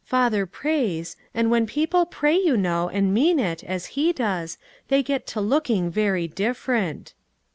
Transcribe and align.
Father 0.03 0.47
prays, 0.47 1.15
and 1.31 1.51
when 1.51 1.67
people 1.67 2.07
pray, 2.07 2.35
you 2.35 2.57
know, 2.57 2.89
and 2.89 3.13
mean 3.13 3.37
it, 3.37 3.63
as 3.63 3.93
he 3.93 4.11
does, 4.11 4.57
they 4.87 5.03
get 5.03 5.27
to 5.27 5.39
looking 5.39 5.91
very 5.91 6.27
different." 6.27 7.13